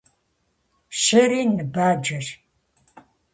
[1.01, 2.27] Щыри ныбаджэщ.